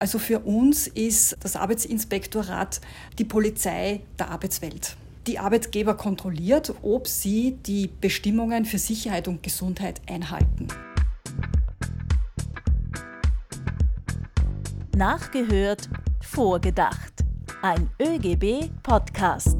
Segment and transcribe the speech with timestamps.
[0.00, 2.80] Also für uns ist das Arbeitsinspektorat
[3.18, 4.96] die Polizei der Arbeitswelt.
[5.26, 10.68] Die Arbeitgeber kontrolliert, ob sie die Bestimmungen für Sicherheit und Gesundheit einhalten.
[14.96, 15.88] Nachgehört,
[16.20, 17.24] vorgedacht.
[17.62, 19.56] Ein ÖGB-Podcast.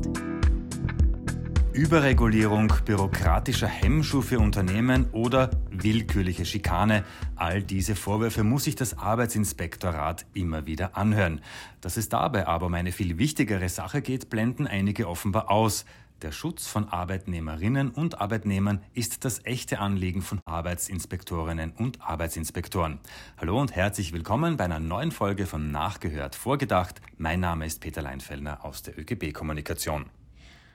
[1.79, 7.05] Überregulierung, bürokratischer Hemmschuh für Unternehmen oder willkürliche Schikane.
[7.37, 11.41] All diese Vorwürfe muss sich das Arbeitsinspektorat immer wieder anhören.
[11.81, 15.85] Dass es dabei aber um eine viel wichtigere Sache geht, blenden einige offenbar aus.
[16.21, 22.99] Der Schutz von Arbeitnehmerinnen und Arbeitnehmern ist das echte Anliegen von Arbeitsinspektorinnen und Arbeitsinspektoren.
[23.37, 27.01] Hallo und herzlich willkommen bei einer neuen Folge von Nachgehört Vorgedacht.
[27.19, 30.07] Mein Name ist Peter Leinfellner aus der ÖGB Kommunikation.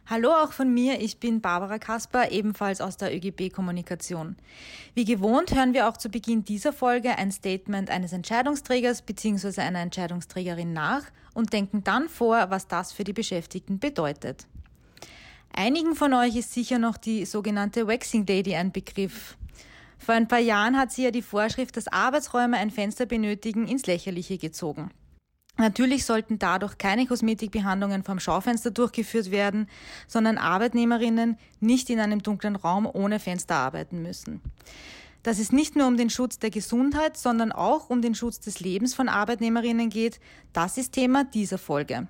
[0.05, 4.35] Hallo auch von mir, ich bin Barbara Kasper, ebenfalls aus der ÖGB Kommunikation.
[4.95, 9.61] Wie gewohnt hören wir auch zu Beginn dieser Folge ein Statement eines Entscheidungsträgers bzw.
[9.61, 11.03] einer Entscheidungsträgerin nach
[11.33, 14.45] und denken dann vor, was das für die Beschäftigten bedeutet.
[15.53, 19.37] Einigen von euch ist sicher noch die sogenannte Waxing Lady ein Begriff.
[19.97, 23.85] Vor ein paar Jahren hat sie ja die Vorschrift, dass Arbeitsräume ein Fenster benötigen, ins
[23.85, 24.91] Lächerliche gezogen.
[25.57, 29.67] Natürlich sollten dadurch keine Kosmetikbehandlungen vom Schaufenster durchgeführt werden,
[30.07, 34.41] sondern Arbeitnehmerinnen nicht in einem dunklen Raum ohne Fenster arbeiten müssen.
[35.21, 38.59] Dass es nicht nur um den Schutz der Gesundheit, sondern auch um den Schutz des
[38.59, 40.19] Lebens von Arbeitnehmerinnen geht,
[40.53, 42.07] das ist Thema dieser Folge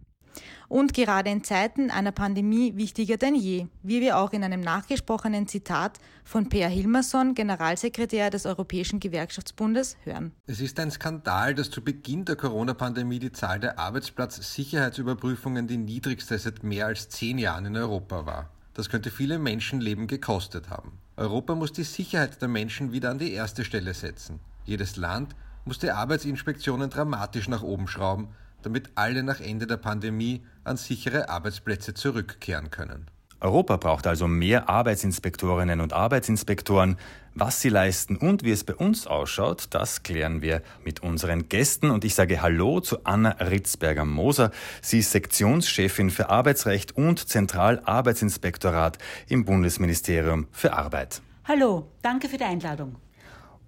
[0.70, 5.48] und gerade in Zeiten einer Pandemie wichtiger denn je, wie wir auch in einem nachgesprochenen
[5.48, 10.32] Zitat von Peer Hilmerson, Generalsekretär des Europäischen Gewerkschaftsbundes, hören.
[10.48, 16.38] Es ist ein Skandal, dass zu Beginn der Corona-Pandemie die Zahl der Arbeitsplatz-Sicherheitsüberprüfungen die niedrigste
[16.38, 18.50] seit mehr als zehn Jahren in Europa war.
[18.74, 20.94] Das könnte viele Menschenleben gekostet haben.
[21.16, 24.40] Europa muss die Sicherheit der Menschen wieder an die erste Stelle setzen.
[24.66, 28.30] Jedes Land muss die Arbeitsinspektionen dramatisch nach oben schrauben,
[28.66, 33.08] damit alle nach Ende der Pandemie an sichere Arbeitsplätze zurückkehren können.
[33.44, 36.98] Europa braucht also mehr Arbeitsinspektorinnen und Arbeitsinspektoren.
[37.36, 41.92] Was sie leisten und wie es bei uns ausschaut, das klären wir mit unseren Gästen.
[41.92, 44.52] Und ich sage Hallo zu Anna Ritzberger-Moser.
[44.82, 48.98] Sie ist Sektionschefin für Arbeitsrecht und Zentralarbeitsinspektorat
[49.28, 51.22] im Bundesministerium für Arbeit.
[51.46, 52.96] Hallo, danke für die Einladung.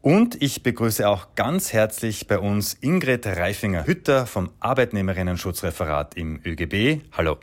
[0.05, 7.01] Und ich begrüße auch ganz herzlich bei uns Ingrid Reifinger-Hütter vom Arbeitnehmerinnen-Schutzreferat im ÖGB.
[7.13, 7.37] Hallo.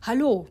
[0.00, 0.48] Hallo.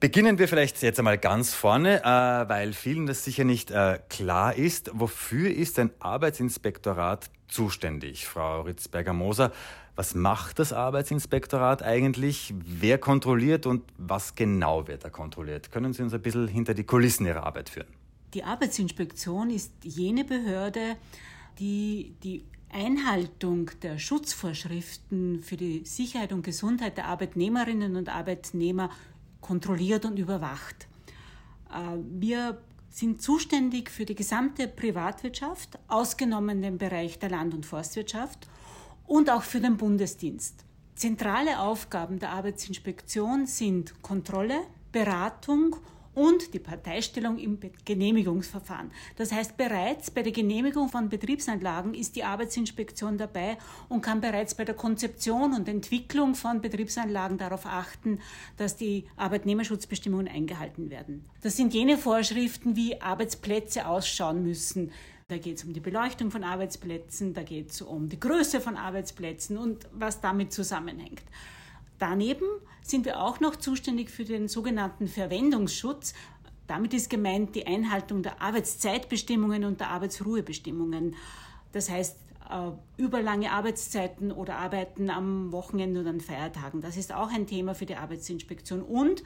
[0.00, 4.56] Beginnen wir vielleicht jetzt einmal ganz vorne, äh, weil vielen das sicher nicht äh, klar
[4.56, 4.90] ist.
[4.92, 9.52] Wofür ist ein Arbeitsinspektorat zuständig, Frau Ritzberger-Moser?
[9.94, 12.52] Was macht das Arbeitsinspektorat eigentlich?
[12.58, 15.70] Wer kontrolliert und was genau wird da kontrolliert?
[15.70, 17.97] Können Sie uns ein bisschen hinter die Kulissen Ihrer Arbeit führen?
[18.34, 20.96] Die Arbeitsinspektion ist jene Behörde,
[21.58, 28.90] die die Einhaltung der Schutzvorschriften für die Sicherheit und Gesundheit der Arbeitnehmerinnen und Arbeitnehmer
[29.40, 30.86] kontrolliert und überwacht.
[31.72, 38.48] Äh, wir sind zuständig für die gesamte Privatwirtschaft, ausgenommen den Bereich der Land- und Forstwirtschaft
[39.06, 40.64] und auch für den Bundesdienst.
[40.94, 44.58] Zentrale Aufgaben der Arbeitsinspektion sind Kontrolle,
[44.90, 45.97] Beratung und
[46.52, 48.90] die Parteistellung im Genehmigungsverfahren.
[49.16, 53.58] Das heißt, bereits bei der Genehmigung von Betriebsanlagen ist die Arbeitsinspektion dabei
[53.88, 58.20] und kann bereits bei der Konzeption und Entwicklung von Betriebsanlagen darauf achten,
[58.56, 61.24] dass die Arbeitnehmerschutzbestimmungen eingehalten werden.
[61.42, 64.90] Das sind jene Vorschriften, wie Arbeitsplätze ausschauen müssen.
[65.28, 68.76] Da geht es um die Beleuchtung von Arbeitsplätzen, da geht es um die Größe von
[68.76, 71.22] Arbeitsplätzen und was damit zusammenhängt.
[71.98, 72.46] Daneben
[72.82, 76.14] sind wir auch noch zuständig für den sogenannten Verwendungsschutz.
[76.66, 81.16] Damit ist gemeint die Einhaltung der Arbeitszeitbestimmungen und der Arbeitsruhebestimmungen.
[81.72, 82.16] Das heißt,
[82.50, 86.80] äh, überlange Arbeitszeiten oder Arbeiten am Wochenende und an Feiertagen.
[86.80, 88.82] Das ist auch ein Thema für die Arbeitsinspektion.
[88.82, 89.22] Und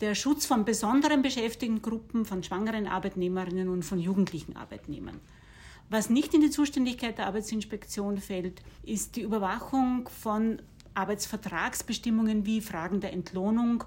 [0.00, 5.20] der Schutz von besonderen Beschäftigtengruppen, von schwangeren Arbeitnehmerinnen und von jugendlichen Arbeitnehmern.
[5.90, 10.60] Was nicht in die Zuständigkeit der Arbeitsinspektion fällt, ist die Überwachung von
[10.98, 13.84] Arbeitsvertragsbestimmungen wie Fragen der Entlohnung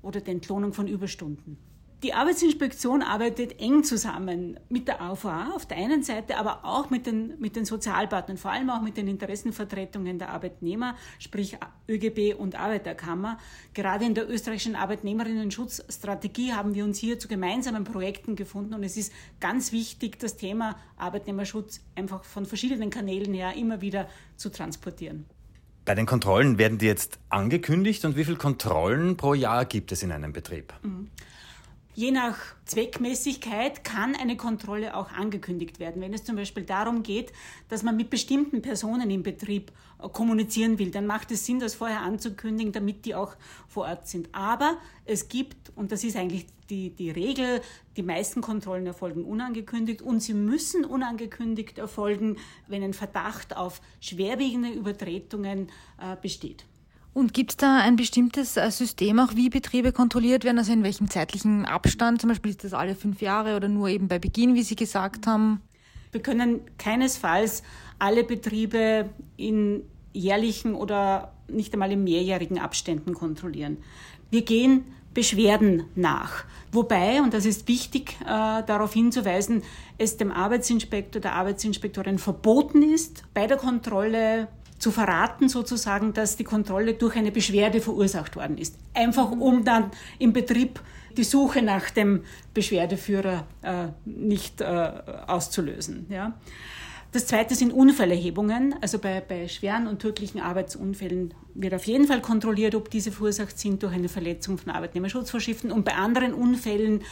[0.00, 1.58] oder der Entlohnung von Überstunden.
[2.02, 7.06] Die Arbeitsinspektion arbeitet eng zusammen mit der AVA auf der einen Seite, aber auch mit
[7.06, 11.56] den, mit den Sozialpartnern, vor allem auch mit den Interessenvertretungen der Arbeitnehmer, sprich
[11.88, 13.38] ÖGB und Arbeiterkammer.
[13.72, 18.96] Gerade in der österreichischen Arbeitnehmerinnen-Schutzstrategie haben wir uns hier zu gemeinsamen Projekten gefunden und es
[18.96, 25.26] ist ganz wichtig, das Thema Arbeitnehmerschutz einfach von verschiedenen Kanälen her immer wieder zu transportieren.
[25.84, 30.02] Bei den Kontrollen werden die jetzt angekündigt und wie viele Kontrollen pro Jahr gibt es
[30.02, 30.72] in einem Betrieb?
[30.82, 31.10] Mhm.
[31.94, 36.00] Je nach Zweckmäßigkeit kann eine Kontrolle auch angekündigt werden.
[36.00, 37.32] Wenn es zum Beispiel darum geht,
[37.68, 41.74] dass man mit bestimmten Personen im Betrieb äh, kommunizieren will, dann macht es Sinn, das
[41.74, 43.36] vorher anzukündigen, damit die auch
[43.68, 44.30] vor Ort sind.
[44.32, 47.60] Aber es gibt, und das ist eigentlich die, die Regel,
[47.98, 54.70] die meisten Kontrollen erfolgen unangekündigt und sie müssen unangekündigt erfolgen, wenn ein Verdacht auf schwerwiegende
[54.70, 55.68] Übertretungen
[56.00, 56.64] äh, besteht.
[57.14, 60.58] Und gibt es da ein bestimmtes äh, System auch, wie Betriebe kontrolliert werden?
[60.58, 62.20] Also in welchem zeitlichen Abstand?
[62.20, 65.26] Zum Beispiel ist das alle fünf Jahre oder nur eben bei Beginn, wie Sie gesagt
[65.26, 65.60] haben?
[66.10, 67.62] Wir können keinesfalls
[67.98, 69.82] alle Betriebe in
[70.12, 73.78] jährlichen oder nicht einmal in mehrjährigen Abständen kontrollieren.
[74.30, 74.84] Wir gehen
[75.14, 76.44] Beschwerden nach.
[76.70, 79.62] Wobei, und das ist wichtig äh, darauf hinzuweisen,
[79.98, 84.48] es dem Arbeitsinspektor, der Arbeitsinspektorin verboten ist, bei der Kontrolle
[84.82, 88.76] zu verraten sozusagen, dass die Kontrolle durch eine Beschwerde verursacht worden ist.
[88.94, 90.80] Einfach um dann im Betrieb
[91.16, 94.64] die Suche nach dem Beschwerdeführer äh, nicht äh,
[95.28, 96.06] auszulösen.
[96.08, 96.32] Ja.
[97.12, 98.74] Das zweite sind Unfallerhebungen.
[98.80, 103.58] Also bei, bei schweren und tödlichen Arbeitsunfällen wird auf jeden Fall kontrolliert, ob diese verursacht
[103.58, 105.70] sind durch eine Verletzung von Arbeitnehmerschutzvorschriften.
[105.70, 107.02] Und bei anderen Unfällen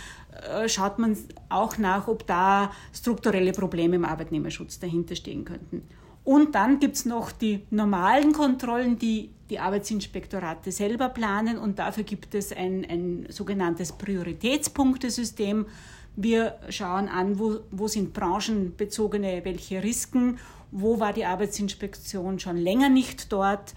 [0.48, 1.18] äh, schaut man
[1.50, 5.82] auch nach, ob da strukturelle Probleme im Arbeitnehmerschutz dahinter stehen könnten.
[6.24, 11.58] Und dann gibt es noch die normalen Kontrollen, die die Arbeitsinspektorate selber planen.
[11.58, 15.66] Und dafür gibt es ein, ein sogenanntes Prioritätspunktesystem.
[16.22, 20.38] Wir schauen an, wo, wo sind branchenbezogene welche Risiken,
[20.70, 23.72] wo war die Arbeitsinspektion schon länger nicht dort.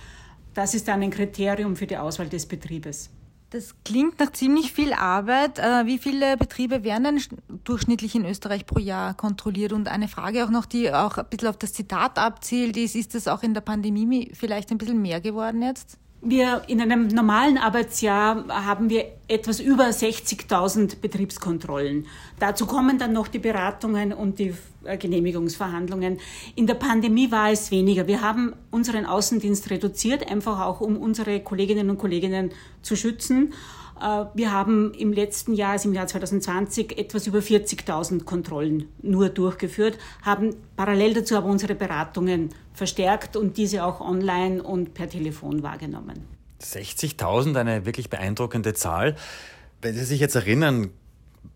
[0.54, 3.10] Das ist dann ein Kriterium für die Auswahl des Betriebes.
[3.52, 5.58] Das klingt nach ziemlich viel Arbeit.
[5.58, 7.22] Äh, wie viele Betriebe werden denn
[7.64, 9.72] durchschnittlich in Österreich pro Jahr kontrolliert?
[9.72, 13.16] Und eine Frage auch noch, die auch ein bisschen auf das Zitat abzielt, ist, ist
[13.16, 15.98] das auch in der Pandemie vielleicht ein bisschen mehr geworden jetzt?
[16.26, 22.08] Wir in einem normalen Arbeitsjahr haben wir etwas über 60.000 Betriebskontrollen.
[22.40, 24.54] Dazu kommen dann noch die Beratungen und die
[24.86, 26.22] äh, Genehmigungsverhandlungen.
[26.56, 28.08] In der Pandemie war es weniger.
[28.08, 33.54] Wir haben unseren Außendienst reduziert, einfach auch um unsere Kolleginnen und Kollegen zu schützen.
[34.02, 39.30] Äh, wir haben im letzten Jahr, also im Jahr 2020, etwas über 40.000 Kontrollen nur
[39.30, 45.64] durchgeführt, haben parallel dazu aber unsere Beratungen verstärkt und diese auch online und per Telefon
[45.64, 46.26] wahrgenommen.
[46.62, 49.16] 60.000, eine wirklich beeindruckende Zahl.
[49.82, 50.92] Wenn Sie sich jetzt erinnern,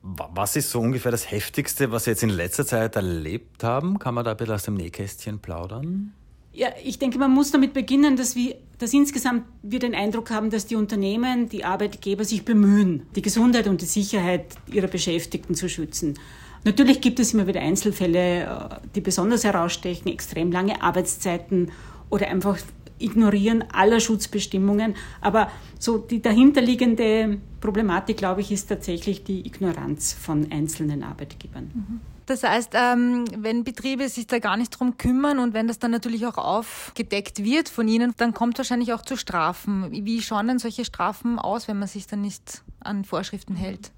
[0.02, 4.00] was ist so ungefähr das Heftigste, was Sie jetzt in letzter Zeit erlebt haben?
[4.00, 6.14] Kann man da bisschen aus dem Nähkästchen plaudern?
[6.58, 10.50] Ja, ich denke, man muss damit beginnen, dass wir, dass insgesamt wir den Eindruck haben,
[10.50, 15.70] dass die Unternehmen, die Arbeitgeber sich bemühen, die Gesundheit und die Sicherheit ihrer Beschäftigten zu
[15.70, 16.16] schützen.
[16.64, 21.72] Natürlich gibt es immer wieder Einzelfälle, äh, die besonders herausstechen, extrem lange Arbeitszeiten
[22.10, 22.58] oder einfach
[22.98, 24.96] Ignorieren aller Schutzbestimmungen.
[25.22, 31.70] Aber so die dahinterliegende Problematik, glaube ich, ist tatsächlich die Ignoranz von einzelnen Arbeitgebern.
[31.72, 32.17] Mhm.
[32.28, 35.92] Das heißt, ähm, wenn Betriebe sich da gar nicht drum kümmern und wenn das dann
[35.92, 39.88] natürlich auch aufgedeckt wird von ihnen, dann kommt wahrscheinlich auch zu Strafen.
[39.92, 43.92] Wie schauen denn solche Strafen aus, wenn man sich dann nicht an Vorschriften hält?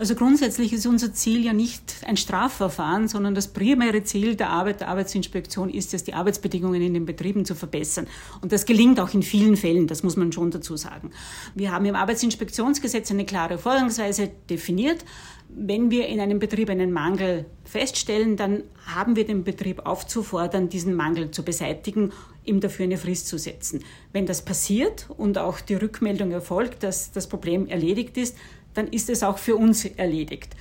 [0.00, 4.80] Also grundsätzlich ist unser Ziel ja nicht ein Strafverfahren, sondern das primäre Ziel der Arbeit
[4.80, 8.06] der Arbeitsinspektion ist es, die Arbeitsbedingungen in den Betrieben zu verbessern.
[8.40, 11.10] Und das gelingt auch in vielen Fällen, das muss man schon dazu sagen.
[11.54, 15.04] Wir haben im Arbeitsinspektionsgesetz eine klare Vorgangsweise definiert.
[15.56, 20.94] Wenn wir in einem Betrieb einen Mangel feststellen, dann haben wir den Betrieb aufzufordern, diesen
[20.94, 22.12] Mangel zu beseitigen,
[22.44, 23.84] ihm dafür eine Frist zu setzen.
[24.12, 28.36] Wenn das passiert und auch die Rückmeldung erfolgt, dass das Problem erledigt ist,
[28.74, 30.54] dann ist es auch für uns erledigt.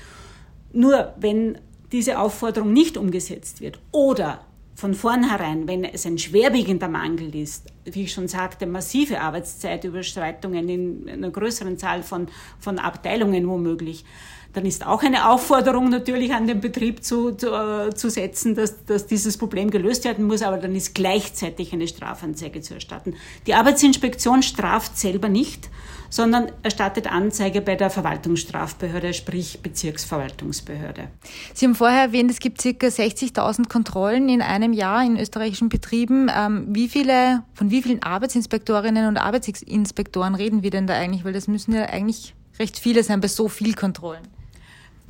[0.73, 1.57] Nur wenn
[1.91, 8.03] diese Aufforderung nicht umgesetzt wird oder von vornherein, wenn es ein schwerwiegender Mangel ist, wie
[8.03, 12.27] ich schon sagte, massive Arbeitszeitüberschreitungen in einer größeren Zahl von,
[12.59, 14.05] von Abteilungen womöglich,
[14.53, 18.83] dann ist auch eine Aufforderung natürlich an den Betrieb zu, zu, äh, zu setzen, dass,
[18.85, 23.15] dass dieses Problem gelöst werden muss, aber dann ist gleichzeitig eine Strafanzeige zu erstatten.
[23.45, 25.69] Die Arbeitsinspektion straft selber nicht,
[26.09, 31.09] sondern erstattet Anzeige bei der Verwaltungsstrafbehörde, sprich Bezirksverwaltungsbehörde.
[31.53, 32.69] Sie haben vorher erwähnt, es gibt ca.
[32.69, 36.31] 60.000 Kontrollen in einem Jahr in österreichischen Betrieben.
[36.35, 41.23] Ähm, wie viele, von wie vielen Arbeitsinspektorinnen und Arbeitsinspektoren reden wir denn da eigentlich?
[41.23, 44.27] Weil das müssen ja eigentlich recht viele sein bei so viel Kontrollen.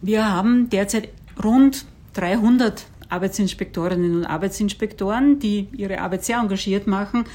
[0.01, 1.09] Wir haben derzeit
[1.43, 7.25] rund 300 Arbeitsinspektorinnen und Arbeitsinspektoren, die ihre Arbeit sehr engagiert machen.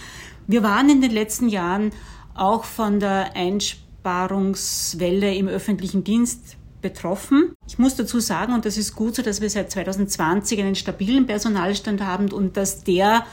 [0.47, 1.91] Wir waren in den letzten Jahren
[2.35, 7.55] auch von der Einsparungswelle im öffentlichen Dienst betroffen.
[7.67, 11.27] Ich muss dazu sagen, und das ist gut so, dass wir seit 2020 einen stabilen
[11.27, 13.25] Personalstand haben und dass der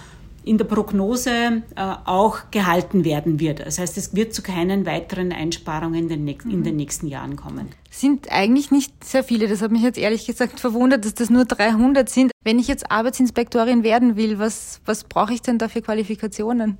[0.43, 1.31] in der Prognose
[1.75, 3.59] äh, auch gehalten werden wird.
[3.59, 7.69] Das heißt, es wird zu keinen weiteren Einsparungen in den, in den nächsten Jahren kommen.
[7.89, 9.47] Sind eigentlich nicht sehr viele.
[9.47, 12.31] Das hat mich jetzt ehrlich gesagt verwundert, dass das nur 300 sind.
[12.43, 16.77] Wenn ich jetzt Arbeitsinspektorin werden will, was, was brauche ich denn da für Qualifikationen?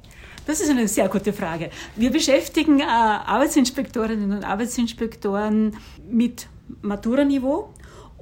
[0.48, 1.70] Das ist eine sehr gute Frage.
[1.96, 5.78] Wir beschäftigen äh, Arbeitsinspektorinnen und Arbeitsinspektoren
[6.10, 6.48] mit
[6.82, 7.70] Matura-Niveau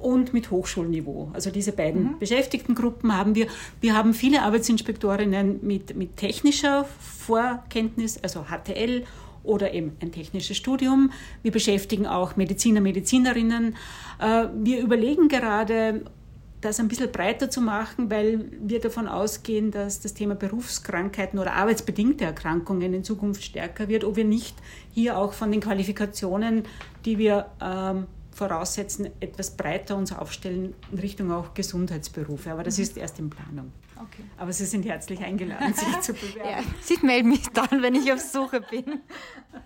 [0.02, 1.30] und mit Hochschulniveau.
[1.32, 2.18] Also diese beiden mhm.
[2.18, 3.46] Beschäftigtengruppen haben wir.
[3.80, 9.04] Wir haben viele Arbeitsinspektorinnen mit, mit technischer Vorkenntnis, also HTL
[9.42, 11.12] oder eben ein technisches Studium.
[11.42, 13.76] Wir beschäftigen auch Mediziner, Medizinerinnen.
[14.20, 16.02] Äh, wir überlegen gerade,
[16.60, 21.54] das ein bisschen breiter zu machen, weil wir davon ausgehen, dass das Thema Berufskrankheiten oder
[21.54, 24.56] arbeitsbedingte Erkrankungen in Zukunft stärker wird, ob wir nicht
[24.92, 26.64] hier auch von den Qualifikationen,
[27.06, 28.06] die wir ähm,
[28.40, 32.50] voraussetzen, etwas breiter uns aufstellen in Richtung auch Gesundheitsberufe.
[32.50, 32.84] Aber das mhm.
[32.84, 33.70] ist erst in Planung.
[33.96, 34.22] Okay.
[34.38, 36.40] Aber Sie sind herzlich eingeladen, sich zu bewerben.
[36.50, 39.00] Ja, Sie melden mich dann, wenn ich auf Suche bin.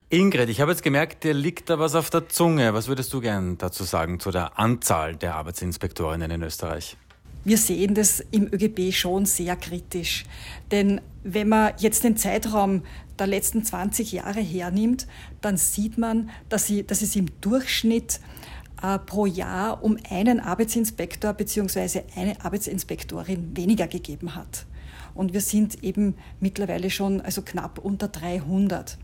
[0.08, 2.74] Ingrid, ich habe jetzt gemerkt, dir liegt da was auf der Zunge.
[2.74, 6.96] Was würdest du gern dazu sagen zu der Anzahl der Arbeitsinspektorinnen in Österreich?
[7.44, 10.24] Wir sehen das im ÖGB schon sehr kritisch.
[10.72, 12.82] Denn wenn man jetzt den Zeitraum
[13.18, 15.06] der letzten 20 Jahre hernimmt,
[15.40, 18.20] dann sieht man, dass, sie, dass es im Durchschnitt
[19.06, 22.02] pro Jahr um einen Arbeitsinspektor bzw.
[22.16, 24.66] eine Arbeitsinspektorin weniger gegeben hat.
[25.14, 28.98] Und wir sind eben mittlerweile schon also knapp unter 300.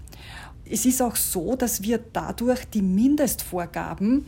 [0.69, 4.27] Es ist auch so, dass wir dadurch die Mindestvorgaben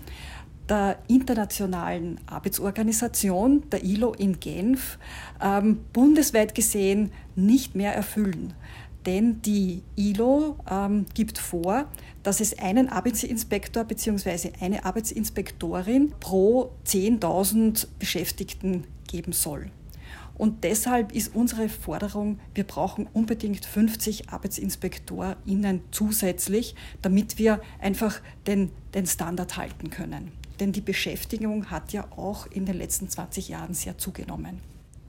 [0.69, 4.99] der Internationalen Arbeitsorganisation, der ILO in Genf,
[5.41, 8.55] ähm, bundesweit gesehen nicht mehr erfüllen.
[9.07, 11.87] Denn die ILO ähm, gibt vor,
[12.23, 14.53] dass es einen Arbeitsinspektor bzw.
[14.61, 19.71] eine Arbeitsinspektorin pro 10.000 Beschäftigten geben soll.
[20.35, 28.71] Und deshalb ist unsere Forderung, wir brauchen unbedingt 50 ArbeitsinspektorInnen zusätzlich, damit wir einfach den,
[28.95, 30.33] den Standard halten können.
[30.59, 34.61] Denn die Beschäftigung hat ja auch in den letzten 20 Jahren sehr zugenommen.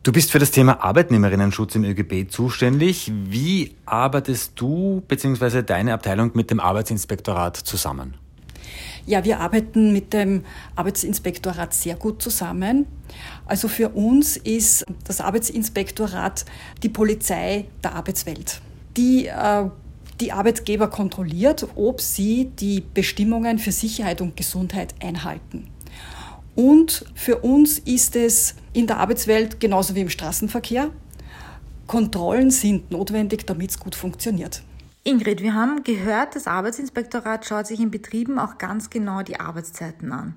[0.03, 3.09] Du bist für das Thema Arbeitnehmerinnenschutz im ÖGB zuständig.
[3.25, 5.63] Wie arbeitest du bzw.
[5.63, 8.15] deine Abteilung mit dem Arbeitsinspektorat zusammen?
[9.05, 10.43] Ja, wir arbeiten mit dem
[10.75, 12.85] Arbeitsinspektorat sehr gut zusammen.
[13.45, 16.43] Also für uns ist das Arbeitsinspektorat
[16.83, 18.59] die Polizei der Arbeitswelt.
[18.97, 19.69] Die äh,
[20.19, 25.67] die Arbeitgeber kontrolliert, ob sie die Bestimmungen für Sicherheit und Gesundheit einhalten.
[26.55, 30.89] Und für uns ist es in der Arbeitswelt genauso wie im Straßenverkehr.
[31.87, 34.63] Kontrollen sind notwendig, damit es gut funktioniert.
[35.03, 40.11] Ingrid, wir haben gehört, das Arbeitsinspektorat schaut sich in Betrieben auch ganz genau die Arbeitszeiten
[40.13, 40.35] an.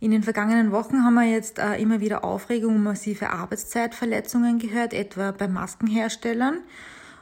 [0.00, 4.92] In den vergangenen Wochen haben wir jetzt äh, immer wieder Aufregung um massive Arbeitszeitverletzungen gehört,
[4.92, 6.58] etwa bei Maskenherstellern.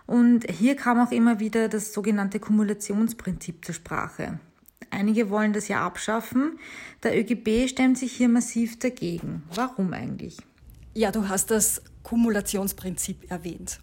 [0.06, 4.40] Und hier kam auch immer wieder das sogenannte Kumulationsprinzip zur Sprache.
[4.90, 6.58] Einige wollen das ja abschaffen.
[7.02, 9.42] Der ÖGB stemmt sich hier massiv dagegen.
[9.54, 10.36] Warum eigentlich?
[10.94, 13.80] Ja, du hast das Kumulationsprinzip erwähnt.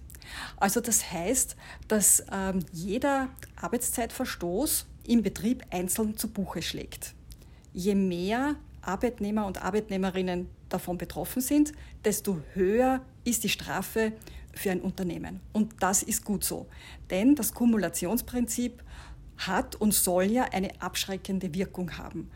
[0.57, 1.55] Also das heißt,
[1.87, 7.13] dass ähm, jeder Arbeitszeitverstoß im Betrieb einzeln zu Buche schlägt.
[7.73, 11.71] Je mehr Arbeitnehmer und Arbeitnehmerinnen davon betroffen sind,
[12.03, 14.13] desto höher ist die Strafe
[14.53, 15.39] für ein Unternehmen.
[15.53, 16.67] Und das ist gut so.
[17.09, 18.83] Denn das Kumulationsprinzip
[19.37, 22.29] hat und soll ja eine abschreckende Wirkung haben.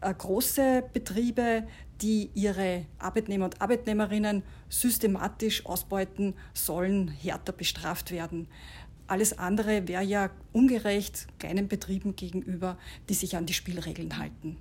[0.00, 1.66] Äh, große Betriebe,
[2.00, 8.48] die ihre Arbeitnehmer und Arbeitnehmerinnen systematisch ausbeuten, sollen härter bestraft werden.
[9.06, 14.56] Alles andere wäre ja ungerecht kleinen Betrieben gegenüber, die sich an die Spielregeln halten.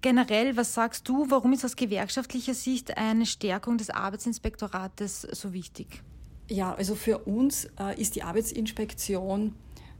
[0.00, 6.04] Generell, was sagst du, warum ist aus gewerkschaftlicher Sicht eine Stärkung des Arbeitsinspektorates so wichtig?
[6.48, 9.54] Ja, also für uns äh, ist die Arbeitsinspektion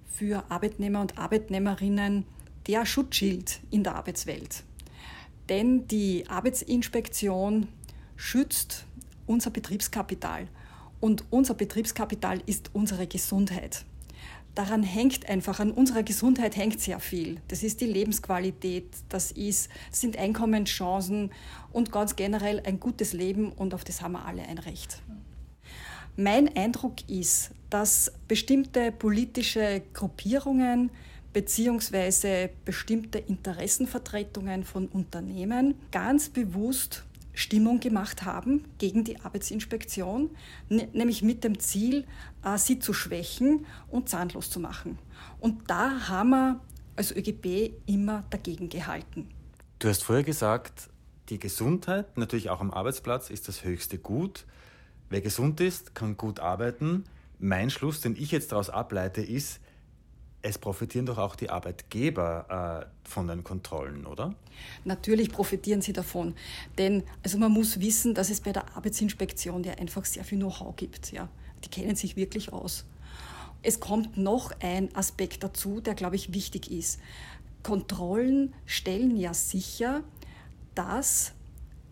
[0.09, 2.25] für Arbeitnehmer und Arbeitnehmerinnen
[2.67, 4.65] der Schutzschild in der Arbeitswelt.
[5.49, 7.69] Denn die Arbeitsinspektion
[8.17, 8.85] schützt
[9.27, 10.49] unser Betriebskapital
[11.01, 13.85] und unser Betriebskapital ist unsere Gesundheit.
[14.55, 17.41] Daran hängt einfach, an unserer Gesundheit hängt sehr viel.
[17.47, 21.31] Das ist die Lebensqualität, das ist, sind Einkommenschancen
[21.73, 25.01] und ganz generell ein gutes Leben und auf das haben wir alle ein Recht.
[26.21, 30.91] Mein Eindruck ist, dass bestimmte politische Gruppierungen
[31.33, 40.31] beziehungsweise bestimmte Interessenvertretungen von Unternehmen ganz bewusst Stimmung gemacht haben gegen die Arbeitsinspektion,
[40.69, 42.05] nämlich mit dem Ziel,
[42.45, 44.99] äh, sie zu schwächen und zahnlos zu machen.
[45.39, 46.61] Und da haben wir
[46.97, 49.29] als ÖGB immer dagegen gehalten.
[49.79, 50.91] Du hast vorher gesagt,
[51.29, 54.47] die Gesundheit, natürlich auch am Arbeitsplatz, ist das höchste Gut.
[55.11, 57.05] Wer gesund ist, kann gut arbeiten.
[57.39, 59.61] Mein Schluss, den ich jetzt daraus ableite, ist,
[60.43, 64.35] es profitieren doch auch die Arbeitgeber äh, von den Kontrollen, oder?
[64.85, 66.35] Natürlich profitieren sie davon.
[66.79, 70.77] Denn also man muss wissen, dass es bei der Arbeitsinspektion ja einfach sehr viel Know-how
[70.77, 71.13] gibt.
[71.13, 71.29] Ja.
[71.65, 72.85] Die kennen sich wirklich aus.
[73.63, 77.01] Es kommt noch ein Aspekt dazu, der, glaube ich, wichtig ist.
[77.65, 80.03] Kontrollen stellen ja sicher,
[80.77, 81.33] dass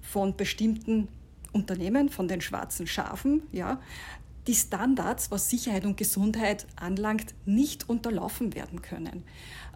[0.00, 1.08] von bestimmten
[1.52, 3.80] Unternehmen, von den schwarzen Schafen, ja,
[4.46, 9.24] die Standards, was Sicherheit und Gesundheit anlangt, nicht unterlaufen werden können.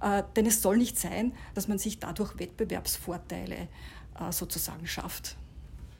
[0.00, 5.37] Äh, denn es soll nicht sein, dass man sich dadurch Wettbewerbsvorteile äh, sozusagen schafft.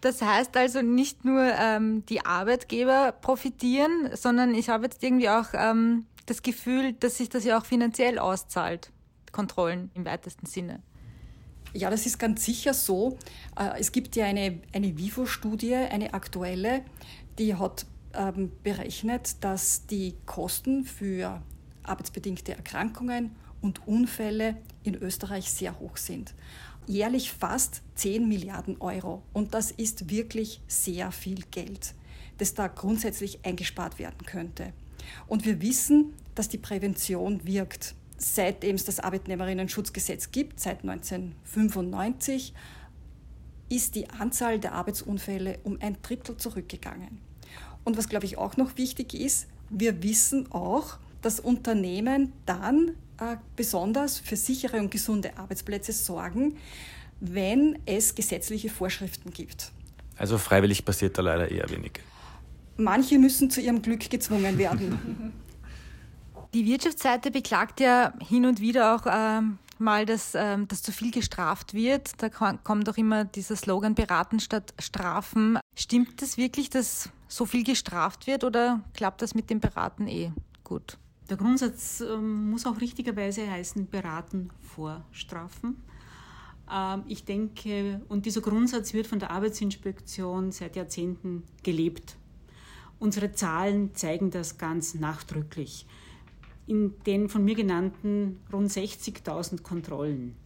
[0.01, 5.49] Das heißt also nicht nur ähm, die Arbeitgeber profitieren, sondern ich habe jetzt irgendwie auch
[5.53, 8.93] ähm, das Gefühl, dass sich das ja auch finanziell auszahlt,
[9.33, 10.83] Kontrollen im weitesten Sinne.
[11.73, 13.19] Ja, das ist ganz sicher so.
[13.57, 16.83] Äh, es gibt ja eine, eine WIFO-Studie, eine aktuelle,
[17.39, 21.43] die hat ähm, berechnet, dass die Kosten für
[21.83, 26.35] arbeitsbedingte Erkrankungen und Unfälle in Österreich sehr hoch sind.
[26.87, 29.23] Jährlich fast 10 Milliarden Euro.
[29.33, 31.95] Und das ist wirklich sehr viel Geld,
[32.39, 34.73] das da grundsätzlich eingespart werden könnte.
[35.27, 37.95] Und wir wissen, dass die Prävention wirkt.
[38.23, 42.53] Seitdem es das Arbeitnehmerinnen-Schutzgesetz gibt, seit 1995,
[43.71, 47.19] ist die Anzahl der Arbeitsunfälle um ein Drittel zurückgegangen.
[47.83, 53.37] Und was, glaube ich, auch noch wichtig ist, wir wissen auch, dass Unternehmen dann äh,
[53.57, 56.59] besonders für sichere und gesunde Arbeitsplätze sorgen,
[57.21, 59.73] wenn es gesetzliche Vorschriften gibt.
[60.19, 61.93] Also freiwillig passiert da leider eher wenig.
[62.77, 65.33] Manche müssen zu ihrem Glück gezwungen werden.
[66.53, 71.13] Die Wirtschaftsseite beklagt ja hin und wieder auch ähm, mal, dass, ähm, dass zu viel
[71.13, 72.21] gestraft wird.
[72.21, 75.59] Da kommt auch immer dieser Slogan beraten statt strafen.
[75.77, 80.09] Stimmt es das wirklich, dass so viel gestraft wird oder klappt das mit dem Beraten
[80.09, 80.33] eh
[80.65, 80.99] gut?
[81.29, 85.81] Der Grundsatz ähm, muss auch richtigerweise heißen, beraten vor Strafen.
[86.69, 92.17] Ähm, ich denke, und dieser Grundsatz wird von der Arbeitsinspektion seit Jahrzehnten gelebt.
[92.99, 95.87] Unsere Zahlen zeigen das ganz nachdrücklich.
[96.71, 100.37] In den von mir genannten rund 60.000 Kontrollen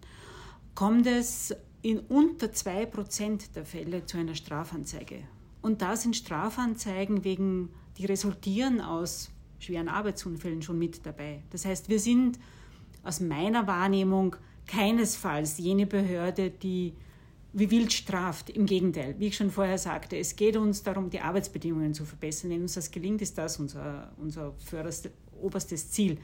[0.74, 5.18] kommt es in unter 2% der Fälle zu einer Strafanzeige.
[5.60, 11.42] Und da sind Strafanzeigen wegen, die resultieren aus schweren Arbeitsunfällen schon mit dabei.
[11.50, 12.38] Das heißt, wir sind
[13.02, 14.34] aus meiner Wahrnehmung
[14.66, 16.94] keinesfalls jene Behörde, die
[17.52, 18.48] wie wild straft.
[18.48, 22.48] Im Gegenteil, wie ich schon vorher sagte, es geht uns darum, die Arbeitsbedingungen zu verbessern.
[22.50, 24.54] Wenn uns das gelingt, ist das unser, unser
[25.40, 26.18] oberstes Ziel.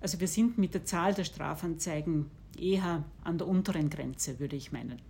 [0.00, 4.72] Also wir sind mit der Zahl der Strafanzeigen eher an der unteren Grenze, würde ich
[4.72, 5.00] meinen.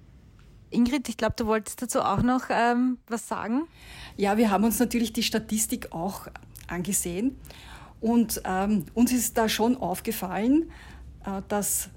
[0.70, 3.66] Ingrid, ich glaube, du wolltest dazu auch noch ähm, was sagen.
[4.16, 6.26] Ja, wir haben uns natürlich die Statistik auch
[6.66, 7.36] angesehen
[8.00, 10.70] und ähm, uns ist da schon aufgefallen,
[11.24, 11.90] äh, dass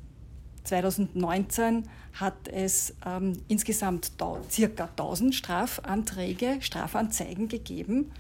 [0.64, 1.84] 2019
[2.14, 4.12] hat es ähm, insgesamt
[4.50, 8.12] circa 1000 Strafanträge, Strafanzeigen gegeben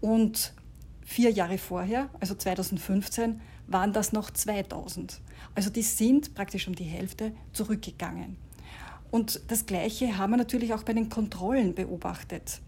[0.00, 0.52] und
[1.08, 5.22] vier Jahre vorher, also 2015, waren das noch 2000.
[5.54, 8.36] Also die sind praktisch um die Hälfte zurückgegangen.
[9.10, 12.60] Und das Gleiche haben wir natürlich auch bei den Kontrollen beobachtet.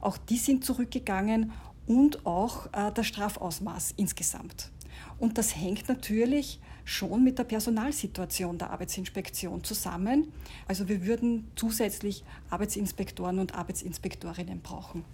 [0.00, 1.52] Auch die sind zurückgegangen
[1.86, 4.72] und auch äh, das Strafausmaß insgesamt.
[5.20, 10.32] Und das hängt natürlich schon mit der Personalsituation der Arbeitsinspektion zusammen.
[10.66, 15.04] Also wir würden zusätzlich Arbeitsinspektoren und Arbeitsinspektorinnen brauchen.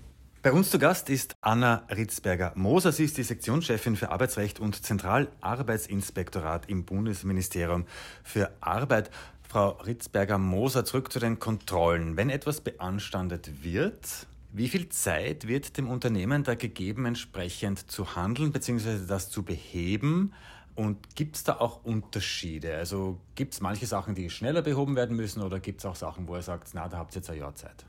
[0.42, 2.92] Bei uns zu Gast ist Anna Ritzberger-Moser.
[2.92, 7.84] Sie ist die Sektionschefin für Arbeitsrecht und Zentralarbeitsinspektorat im Bundesministerium
[8.24, 9.10] für Arbeit.
[9.46, 12.16] Frau Ritzberger-Moser, zurück zu den Kontrollen.
[12.16, 18.50] Wenn etwas beanstandet wird, wie viel Zeit wird dem Unternehmen da gegeben, entsprechend zu handeln
[18.50, 19.06] bzw.
[19.06, 20.32] das zu beheben?
[20.74, 22.78] Und gibt es da auch Unterschiede?
[22.78, 26.28] Also gibt es manche Sachen, die schneller behoben werden müssen oder gibt es auch Sachen,
[26.28, 27.84] wo ihr sagt, na, da habt ihr jetzt ein Jahr Zeit?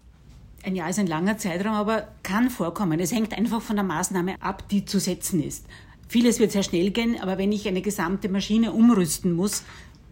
[0.63, 2.99] Ein Jahr ist ein langer Zeitraum, aber kann vorkommen.
[2.99, 5.65] Es hängt einfach von der Maßnahme ab, die zu setzen ist.
[6.07, 9.63] Vieles wird sehr schnell gehen, aber wenn ich eine gesamte Maschine umrüsten muss,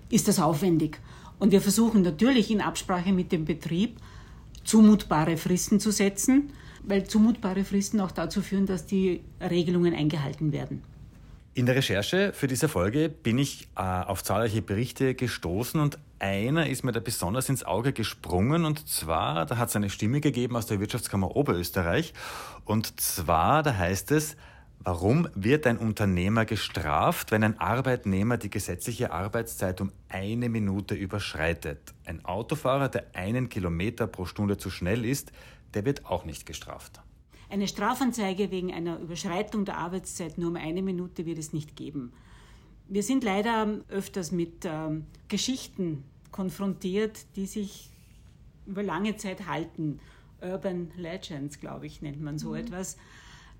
[0.10, 1.00] ist das aufwendig.
[1.38, 3.98] Und wir versuchen natürlich in Absprache mit dem Betrieb
[4.64, 6.52] zumutbare Fristen zu setzen,
[6.84, 10.82] weil zumutbare Fristen auch dazu führen, dass die Regelungen eingehalten werden.
[11.54, 16.70] In der Recherche für diese Folge bin ich äh, auf zahlreiche Berichte gestoßen und einer
[16.70, 20.56] ist mir da besonders ins Auge gesprungen und zwar, da hat es eine Stimme gegeben
[20.56, 22.14] aus der Wirtschaftskammer Oberösterreich
[22.66, 24.38] und zwar, da heißt es,
[24.82, 31.94] Warum wird ein Unternehmer gestraft, wenn ein Arbeitnehmer die gesetzliche Arbeitszeit um eine Minute überschreitet?
[32.06, 35.34] Ein Autofahrer, der einen Kilometer pro Stunde zu schnell ist,
[35.74, 37.02] der wird auch nicht gestraft.
[37.50, 42.14] Eine Strafanzeige wegen einer Überschreitung der Arbeitszeit nur um eine Minute wird es nicht geben.
[42.88, 47.90] Wir sind leider öfters mit ähm, Geschichten konfrontiert, die sich
[48.68, 50.00] über lange Zeit halten.
[50.42, 52.58] Urban Legends, glaube ich, nennt man so mhm.
[52.58, 52.98] etwas.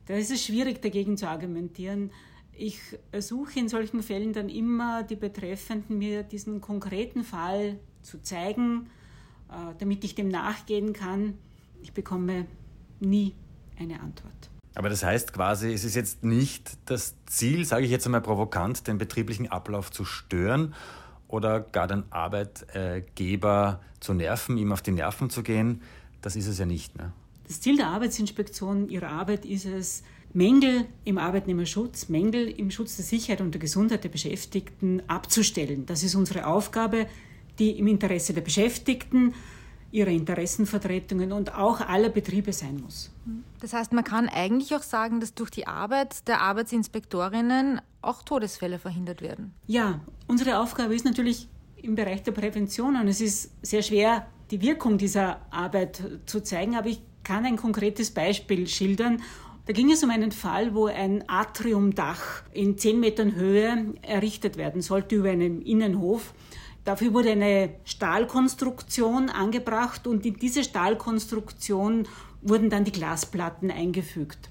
[0.06, 2.12] Da ist es schwierig, dagegen zu argumentieren.
[2.54, 2.80] Ich
[3.18, 8.90] suche in solchen Fällen dann immer die Betreffenden, mir diesen konkreten Fall zu zeigen,
[9.50, 11.38] äh, damit ich dem nachgehen kann.
[11.82, 12.46] Ich bekomme
[13.00, 13.34] nie
[13.80, 14.50] eine Antwort.
[14.76, 18.88] Aber das heißt quasi, es ist jetzt nicht das Ziel, sage ich jetzt einmal provokant,
[18.88, 20.74] den betrieblichen Ablauf zu stören
[21.28, 25.82] oder gar den Arbeitgeber zu nerven, ihm auf die Nerven zu gehen.
[26.22, 26.98] Das ist es ja nicht.
[26.98, 27.12] Ne?
[27.48, 33.06] Das Ziel der Arbeitsinspektion, ihrer Arbeit ist es, Mängel im Arbeitnehmerschutz, Mängel im Schutz der
[33.06, 35.88] Sicherheit und der Gesundheit der Beschäftigten abzustellen.
[35.88, 37.08] Das ist unsere Aufgabe,
[37.58, 39.34] die im Interesse der Beschäftigten,
[39.92, 43.12] ihrer Interessenvertretungen und auch aller Betriebe sein muss.
[43.60, 48.80] Das heißt, man kann eigentlich auch sagen, dass durch die Arbeit der Arbeitsinspektorinnen auch Todesfälle
[48.80, 49.54] verhindert werden.
[49.68, 51.48] Ja, unsere Aufgabe ist natürlich
[51.82, 56.76] im Bereich der Prävention und es ist sehr schwer, die Wirkung dieser Arbeit zu zeigen,
[56.76, 59.22] aber ich kann ein konkretes Beispiel schildern
[59.70, 64.82] da ging es um einen Fall, wo ein Atriumdach in zehn Metern Höhe errichtet werden
[64.82, 66.34] sollte über einem Innenhof.
[66.90, 72.08] Dafür wurde eine Stahlkonstruktion angebracht und in diese Stahlkonstruktion
[72.42, 74.50] wurden dann die Glasplatten eingefügt.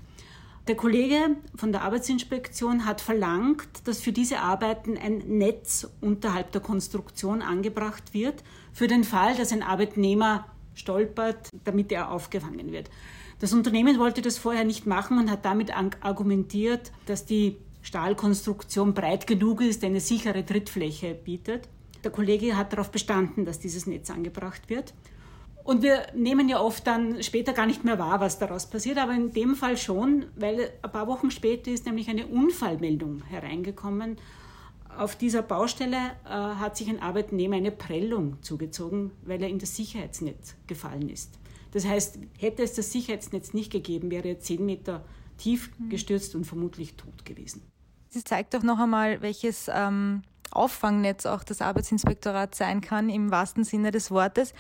[0.69, 6.61] Der Kollege von der Arbeitsinspektion hat verlangt, dass für diese Arbeiten ein Netz unterhalb der
[6.61, 12.89] Konstruktion angebracht wird, für den Fall, dass ein Arbeitnehmer stolpert, damit er aufgefangen wird.
[13.41, 19.27] Das Unternehmen wollte das vorher nicht machen und hat damit argumentiert, dass die Stahlkonstruktion breit
[19.27, 21.69] genug ist, eine sichere Trittfläche bietet.
[22.05, 24.95] Der Kollege hat darauf bestanden, dass dieses Netz angebracht wird.
[25.65, 29.13] Und wir nehmen ja oft dann später gar nicht mehr wahr, was daraus passiert, aber
[29.13, 34.17] in dem Fall schon, weil ein paar Wochen später ist nämlich eine Unfallmeldung hereingekommen.
[34.97, 39.77] Auf dieser Baustelle äh, hat sich ein Arbeitnehmer eine Prellung zugezogen, weil er in das
[39.77, 41.39] Sicherheitsnetz gefallen ist.
[41.73, 45.05] Das heißt, hätte es das Sicherheitsnetz nicht gegeben, wäre er zehn Meter
[45.37, 45.91] tief mhm.
[45.91, 47.63] gestürzt und vermutlich tot gewesen.
[48.09, 53.65] Sie zeigt doch noch einmal, welches ähm, Auffangnetz auch das Arbeitsinspektorat sein kann, im wahrsten
[53.65, 54.55] Sinne des Wortes.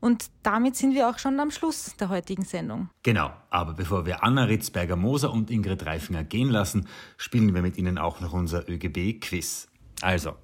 [0.00, 2.90] Und damit sind wir auch schon am Schluss der heutigen Sendung.
[3.02, 7.96] Genau, aber bevor wir Anna Ritzberger-Moser und Ingrid Reifinger gehen lassen, spielen wir mit Ihnen
[7.96, 9.68] auch noch unser ÖGB-Quiz.
[10.02, 10.34] Also,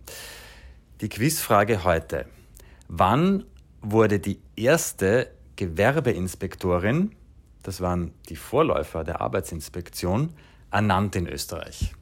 [1.01, 2.27] die Quizfrage heute.
[2.89, 3.45] Wann
[3.83, 7.15] wurde die erste Gewerbeinspektorin,
[7.63, 10.33] das waren die Vorläufer der Arbeitsinspektion,
[10.71, 11.93] ernannt in Österreich.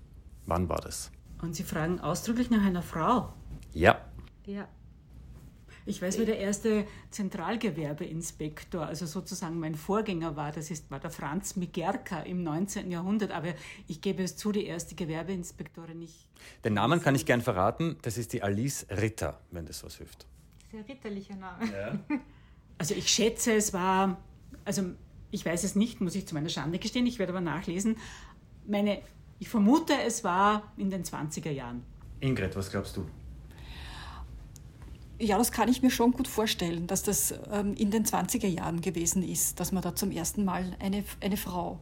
[0.46, 1.10] Wann war das?
[1.40, 3.32] Und Sie fragen ausdrücklich nach einer Frau?
[3.72, 4.04] Ja.
[4.46, 4.68] Ja.
[5.88, 11.10] Ich weiß, wer der erste Zentralgewerbeinspektor, also sozusagen mein Vorgänger war, das ist, war der
[11.10, 12.90] Franz Migerka im 19.
[12.90, 13.54] Jahrhundert, aber
[13.86, 16.28] ich gebe es zu, die erste Gewerbeinspektorin nicht.
[16.62, 20.26] Den Namen kann ich gern verraten, das ist die Alice Ritter, wenn das was hilft.
[20.70, 21.64] Sehr ritterlicher Name.
[21.72, 21.98] Ja.
[22.80, 24.18] Also ich schätze, es war,
[24.64, 24.82] also
[25.32, 27.96] ich weiß es nicht, muss ich zu meiner Schande gestehen, ich werde aber nachlesen.
[28.68, 29.02] Meine,
[29.38, 31.82] ich vermute, es war in den 20er Jahren.
[32.20, 33.04] Ingrid, was glaubst du?
[35.20, 38.80] Ja, das kann ich mir schon gut vorstellen, dass das ähm, in den 20er Jahren
[38.80, 41.80] gewesen ist, dass man da zum ersten Mal eine, eine Frau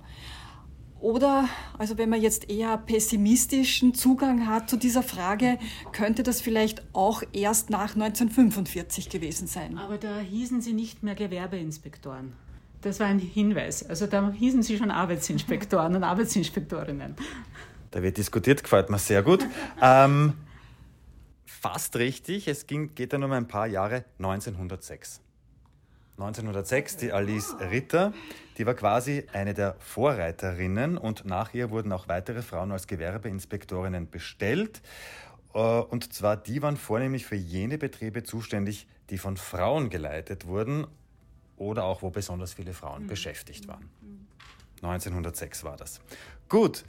[1.00, 5.58] oder, also wenn man jetzt eher pessimistischen Zugang hat zu dieser Frage,
[5.92, 9.76] könnte das vielleicht auch erst nach 1945 gewesen sein.
[9.76, 12.32] Aber da hießen sie nicht mehr Gewerbeinspektoren.
[12.86, 13.84] Das war ein Hinweis.
[13.90, 17.16] Also da hießen sie schon Arbeitsinspektoren und Arbeitsinspektorinnen.
[17.90, 19.44] Da wird diskutiert, gefällt mir sehr gut.
[19.82, 20.34] ähm,
[21.44, 25.20] fast richtig, es ging, geht dann um ein paar Jahre 1906.
[26.12, 28.12] 1906 die Alice Ritter,
[28.56, 34.10] die war quasi eine der Vorreiterinnen und nach ihr wurden auch weitere Frauen als Gewerbeinspektorinnen
[34.10, 34.80] bestellt.
[35.54, 40.86] Äh, und zwar die waren vornehmlich für jene Betriebe zuständig, die von Frauen geleitet wurden
[41.56, 43.08] oder auch wo besonders viele Frauen mhm.
[43.08, 43.88] beschäftigt waren.
[44.82, 46.00] 1906 war das.
[46.48, 46.84] Gut,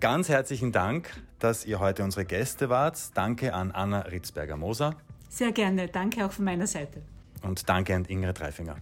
[0.00, 2.98] ganz herzlichen Dank, dass ihr heute unsere Gäste wart.
[3.14, 4.96] Danke an Anna Ritzberger-Moser.
[5.28, 7.02] Sehr gerne, danke auch von meiner Seite.
[7.42, 8.76] Und danke an Ingrid Reifinger.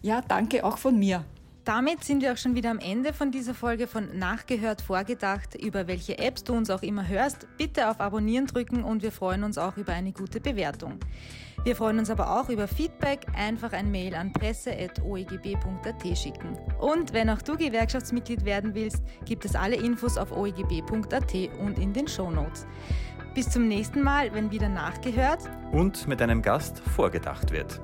[0.00, 1.24] Ja, danke auch von mir.
[1.64, 5.54] Damit sind wir auch schon wieder am Ende von dieser Folge von Nachgehört vorgedacht.
[5.54, 9.44] Über welche Apps du uns auch immer hörst, bitte auf Abonnieren drücken und wir freuen
[9.44, 10.98] uns auch über eine gute Bewertung.
[11.68, 13.26] Wir freuen uns aber auch über Feedback.
[13.36, 16.56] Einfach ein Mail an presse.oegb.at schicken.
[16.78, 21.92] Und wenn auch du Gewerkschaftsmitglied werden willst, gibt es alle Infos auf oegb.at und in
[21.92, 22.66] den Show Notes.
[23.34, 27.78] Bis zum nächsten Mal, wenn wieder nachgehört und mit einem Gast vorgedacht wird.